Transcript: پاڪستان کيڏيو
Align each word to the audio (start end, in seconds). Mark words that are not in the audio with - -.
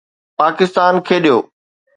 پاڪستان 0.37 0.93
کيڏيو 1.07 1.37